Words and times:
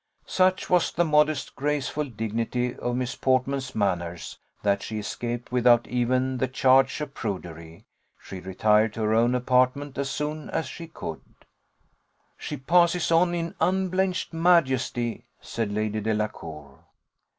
Such 0.25 0.67
was 0.67 0.91
the 0.91 1.05
modest, 1.05 1.55
graceful 1.55 2.05
dignity 2.05 2.75
of 2.75 2.95
Miss 2.95 3.15
Portman's 3.15 3.75
manners, 3.75 4.39
that 4.63 4.81
she 4.81 4.97
escaped 4.97 5.51
without 5.51 5.85
even 5.85 6.39
the 6.39 6.47
charge 6.47 7.01
of 7.01 7.13
prudery. 7.13 7.85
She 8.19 8.39
retired 8.39 8.95
to 8.95 9.03
her 9.03 9.13
own 9.13 9.35
apartment 9.35 9.99
as 9.99 10.09
soon 10.09 10.49
as 10.49 10.65
she 10.65 10.87
could. 10.87 11.21
"She 12.35 12.57
passes 12.57 13.11
on 13.11 13.35
in 13.35 13.53
unblenched 13.61 14.33
majesty," 14.33 15.25
said 15.39 15.71
Lady 15.71 16.01
Delacour. 16.01 16.79